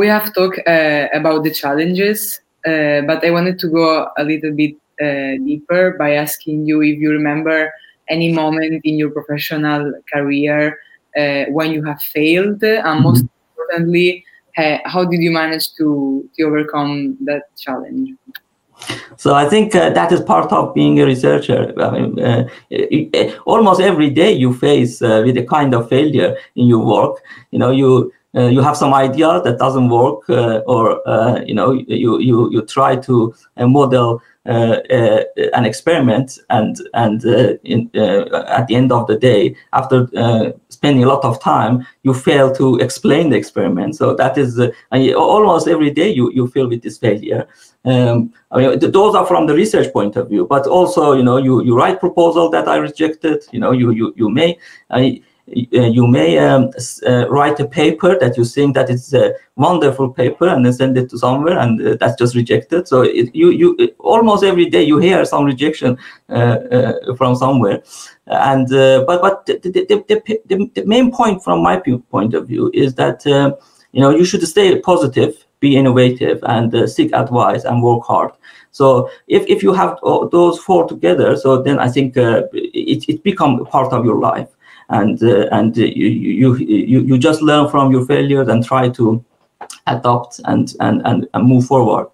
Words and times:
have 0.00 0.32
talked 0.34 0.58
uh, 0.66 1.08
about 1.12 1.44
the 1.44 1.50
challenges, 1.50 2.40
uh, 2.66 3.02
but 3.02 3.24
I 3.24 3.30
wanted 3.30 3.58
to 3.60 3.68
go 3.68 4.08
a 4.16 4.24
little 4.24 4.52
bit 4.52 4.74
uh, 5.00 5.36
deeper 5.44 5.96
by 5.98 6.14
asking 6.14 6.66
you 6.66 6.82
if 6.82 6.98
you 6.98 7.10
remember 7.10 7.72
any 8.08 8.32
moment 8.32 8.80
in 8.84 8.96
your 8.96 9.10
professional 9.10 9.92
career 10.12 10.78
uh, 11.16 11.44
when 11.50 11.72
you 11.72 11.84
have 11.84 12.00
failed, 12.00 12.62
and 12.62 12.84
mm-hmm. 12.84 13.02
most 13.02 13.24
importantly, 13.50 14.24
how 14.84 15.04
did 15.04 15.20
you 15.20 15.30
manage 15.30 15.74
to, 15.74 16.28
to 16.36 16.42
overcome 16.44 17.16
that 17.24 17.44
challenge? 17.56 18.10
So 19.16 19.34
I 19.34 19.48
think 19.48 19.74
uh, 19.74 19.90
that 19.90 20.12
is 20.12 20.20
part 20.20 20.52
of 20.52 20.74
being 20.74 21.00
a 21.00 21.06
researcher. 21.06 21.72
I 21.80 21.90
mean, 21.90 22.18
uh, 22.20 22.48
almost 23.46 23.80
every 23.80 24.10
day 24.10 24.32
you 24.32 24.52
face 24.54 25.00
uh, 25.02 25.22
with 25.24 25.36
a 25.36 25.44
kind 25.44 25.74
of 25.74 25.88
failure 25.88 26.36
in 26.56 26.66
your 26.66 26.84
work. 26.84 27.22
You 27.50 27.58
know, 27.58 27.70
you 27.70 28.12
uh, 28.34 28.46
you 28.46 28.62
have 28.62 28.76
some 28.76 28.94
idea 28.94 29.40
that 29.42 29.58
doesn't 29.58 29.88
work, 29.88 30.28
uh, 30.30 30.58
or 30.66 31.06
uh, 31.06 31.40
you 31.42 31.54
know, 31.54 31.72
you 31.72 32.18
you 32.18 32.50
you 32.50 32.62
try 32.62 32.96
to 32.96 33.34
model 33.58 34.22
uh, 34.46 34.78
uh, 34.90 35.24
an 35.54 35.64
experiment 35.64 36.38
and 36.48 36.76
and 36.94 37.24
in, 37.64 37.90
at 37.94 38.66
the 38.66 38.74
end 38.74 38.90
of 38.90 39.06
the 39.06 39.16
day 39.16 39.54
after 39.72 40.08
spending 40.68 41.04
a 41.04 41.08
lot 41.08 41.24
of 41.24 41.40
time 41.40 41.86
you 42.02 42.14
fail 42.14 42.50
to 42.52 42.76
explain 42.78 43.30
the 43.30 43.36
experiment. 43.36 43.94
So 43.96 44.14
that 44.14 44.36
is 44.38 44.58
almost 45.14 45.68
every 45.68 45.90
day 45.90 46.12
you 46.12 46.32
you 46.32 46.48
feel 46.48 46.68
with 46.68 46.82
this 46.82 46.98
failure. 46.98 47.46
Um, 47.84 48.32
I 48.52 48.58
mean, 48.58 48.78
those 48.78 49.14
are 49.14 49.26
from 49.26 49.46
the 49.46 49.54
research 49.54 49.92
point 49.92 50.16
of 50.16 50.28
view, 50.28 50.46
but 50.46 50.66
also, 50.66 51.14
you 51.14 51.22
know, 51.22 51.36
you, 51.36 51.64
you 51.64 51.76
write 51.76 51.98
proposal 51.98 52.48
that 52.50 52.68
I 52.68 52.76
rejected, 52.76 53.42
you 53.50 53.58
know, 53.58 53.72
you, 53.72 53.90
you, 53.90 54.14
you 54.16 54.28
may, 54.28 54.56
I, 54.90 55.20
you 55.46 56.06
may 56.06 56.38
um, 56.38 56.70
uh, 57.06 57.28
write 57.28 57.58
a 57.58 57.66
paper 57.66 58.16
that 58.18 58.36
you 58.36 58.44
think 58.44 58.74
that 58.74 58.88
it's 58.88 59.12
a 59.12 59.34
wonderful 59.56 60.08
paper 60.10 60.46
and 60.46 60.64
then 60.64 60.72
send 60.72 60.96
it 60.96 61.10
to 61.10 61.18
somewhere 61.18 61.58
and 61.58 61.84
uh, 61.84 61.96
that's 61.98 62.16
just 62.16 62.34
rejected. 62.36 62.86
So 62.86 63.02
it, 63.02 63.34
you 63.34 63.50
you 63.50 63.94
almost 63.98 64.44
every 64.44 64.66
day 64.66 64.82
you 64.82 64.98
hear 64.98 65.24
some 65.24 65.44
rejection 65.44 65.98
uh, 66.28 66.32
uh, 66.32 67.16
from 67.16 67.34
somewhere. 67.34 67.82
And 68.26 68.72
uh, 68.72 69.04
but 69.06 69.20
but 69.20 69.46
the, 69.46 69.58
the, 69.58 70.40
the, 70.46 70.70
the, 70.74 70.84
main 70.86 71.10
point 71.12 71.42
from 71.42 71.62
my 71.62 71.82
point 72.10 72.34
of 72.34 72.46
view 72.46 72.70
is 72.72 72.94
that 72.94 73.24
you 73.26 74.00
know 74.00 74.10
you 74.10 74.24
should 74.24 74.46
stay 74.46 74.78
positive 74.80 75.44
be 75.58 75.76
innovative 75.76 76.40
and 76.42 76.90
seek 76.90 77.12
advice 77.12 77.62
and 77.62 77.82
work 77.84 78.02
hard. 78.04 78.32
So 78.72 79.10
if, 79.28 79.46
if 79.46 79.62
you 79.62 79.72
have 79.74 79.98
those 80.32 80.58
four 80.58 80.88
together 80.88 81.36
so 81.36 81.62
then 81.62 81.78
i 81.78 81.88
think 81.88 82.16
it, 82.16 83.04
it 83.06 83.22
become 83.22 83.64
part 83.66 83.92
of 83.92 84.04
your 84.04 84.18
life 84.18 84.48
and 84.92 85.22
uh, 85.22 85.48
and 85.52 85.76
you, 85.76 86.54
you 86.56 87.00
you 87.00 87.18
just 87.18 87.42
learn 87.42 87.68
from 87.68 87.90
your 87.90 88.06
failures 88.06 88.48
and 88.48 88.64
try 88.64 88.88
to 88.88 89.24
adopt 89.86 90.40
and 90.44 90.74
and 90.80 91.02
and, 91.04 91.26
and 91.34 91.48
move 91.48 91.66
forward. 91.66 92.06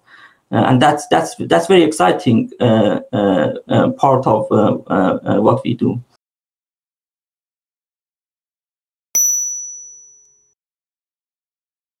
Uh, 0.51 0.63
and 0.67 0.81
that's 0.81 1.07
that's 1.07 1.35
that's 1.35 1.67
very 1.67 1.83
exciting 1.83 2.49
uh, 2.59 3.01
part 3.97 4.25
of 4.25 4.47
what 4.49 5.63
we 5.63 5.73
do. 5.73 6.01